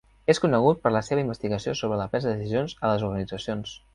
És 0.33 0.39
conegut 0.45 0.79
per 0.85 0.91
la 0.93 1.01
seva 1.09 1.23
investigació 1.25 1.75
sobre 1.81 2.01
la 2.01 2.09
presa 2.15 2.31
de 2.31 2.33
decisions 2.39 2.75
a 2.81 2.93
les 2.93 3.09
organitzacions. 3.11 3.79